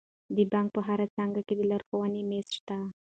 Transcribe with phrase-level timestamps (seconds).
[0.35, 2.77] د بانک په هره څانګه کې د لارښوونې میز شته.